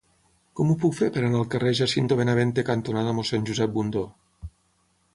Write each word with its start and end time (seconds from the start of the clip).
Com 0.59 0.71
ho 0.71 0.77
puc 0.83 0.95
fer 0.99 1.09
per 1.17 1.23
anar 1.27 1.41
al 1.41 1.51
carrer 1.57 1.75
Jacinto 1.81 2.19
Benavente 2.23 2.67
cantonada 2.73 3.17
Mossèn 3.21 3.49
Josep 3.51 3.79
Bundó? 3.81 4.07